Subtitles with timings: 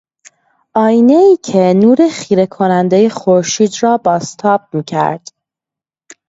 [0.75, 5.27] آینهای که نور خیره کنندهی خورشید را بازتاب میکرد